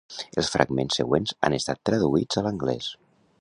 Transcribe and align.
Els 0.41 0.47
fragments 0.53 0.97
següents 1.01 1.33
han 1.49 1.57
estat 1.59 1.83
traduïts 1.91 2.41
a 2.41 2.45
l'anglès. 2.49 2.91